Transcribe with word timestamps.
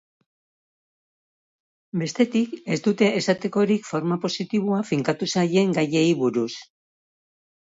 Bestetik, 2.03 2.55
ez 2.77 2.77
dute 2.87 3.09
esatekorik 3.19 3.85
forma 3.91 4.19
positiboa 4.25 4.81
finkatu 4.89 5.31
zaien 5.37 5.77
gaiei 5.81 6.09
buruz. 6.25 6.49